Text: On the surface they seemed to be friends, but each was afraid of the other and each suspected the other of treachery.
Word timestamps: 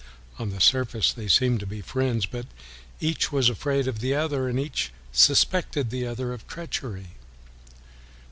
On 0.39 0.49
the 0.49 0.59
surface 0.59 1.13
they 1.13 1.27
seemed 1.27 1.59
to 1.59 1.67
be 1.67 1.79
friends, 1.79 2.25
but 2.25 2.47
each 2.99 3.31
was 3.31 3.49
afraid 3.51 3.87
of 3.87 3.99
the 3.99 4.15
other 4.15 4.47
and 4.49 4.59
each 4.59 4.91
suspected 5.11 5.91
the 5.91 6.07
other 6.07 6.33
of 6.33 6.47
treachery. 6.47 7.09